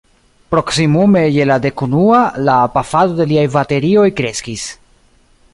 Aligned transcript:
Proksimume 0.53 1.21
je 1.35 1.45
la 1.49 1.57
dekunua, 1.67 2.23
la 2.49 2.57
pafado 2.79 3.21
de 3.23 3.31
liaj 3.33 3.47
baterioj 3.59 4.11
kreskis. 4.23 4.69